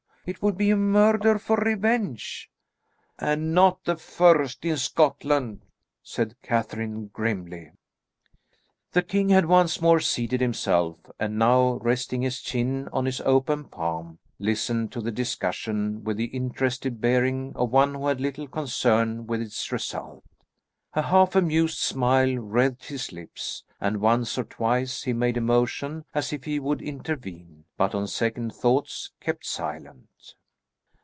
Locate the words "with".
16.03-16.17, 19.25-19.41